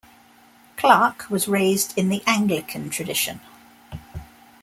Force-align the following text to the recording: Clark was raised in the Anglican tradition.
Clark 0.77 1.27
was 1.29 1.47
raised 1.47 1.95
in 1.95 2.09
the 2.09 2.23
Anglican 2.25 2.89
tradition. 2.89 3.39